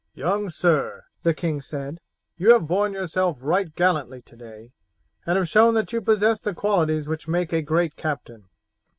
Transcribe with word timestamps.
"Young 0.15 0.49
sir," 0.49 1.03
the 1.21 1.35
king 1.35 1.61
said, 1.61 1.99
"you 2.35 2.53
have 2.53 2.65
borne 2.65 2.91
yourself 2.91 3.37
right 3.39 3.71
gallantly 3.75 4.23
today, 4.23 4.71
and 5.27 5.37
have 5.37 5.47
shown 5.47 5.75
that 5.75 5.93
you 5.93 6.01
possess 6.01 6.39
the 6.39 6.55
qualities 6.55 7.07
which 7.07 7.27
make 7.27 7.53
a 7.53 7.61
great 7.61 7.95
captain. 7.95 8.49